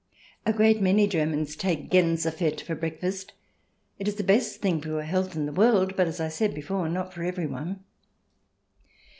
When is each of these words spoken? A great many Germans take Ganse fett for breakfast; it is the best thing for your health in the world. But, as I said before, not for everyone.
A 0.47 0.51
great 0.51 0.81
many 0.81 1.05
Germans 1.05 1.55
take 1.55 1.91
Ganse 1.91 2.27
fett 2.33 2.59
for 2.61 2.73
breakfast; 2.73 3.33
it 3.99 4.07
is 4.07 4.15
the 4.15 4.23
best 4.23 4.59
thing 4.59 4.81
for 4.81 4.87
your 4.87 5.03
health 5.03 5.35
in 5.35 5.45
the 5.45 5.51
world. 5.51 5.95
But, 5.95 6.07
as 6.07 6.19
I 6.19 6.27
said 6.27 6.55
before, 6.55 6.89
not 6.89 7.13
for 7.13 7.21
everyone. 7.23 7.83